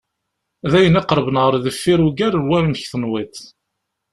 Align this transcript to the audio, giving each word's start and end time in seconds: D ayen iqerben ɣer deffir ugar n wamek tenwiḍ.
D 0.71 0.73
ayen 0.77 0.99
iqerben 1.01 1.41
ɣer 1.43 1.53
deffir 1.63 1.99
ugar 2.07 2.33
n 2.37 2.47
wamek 2.49 2.81
tenwiḍ. 2.91 3.35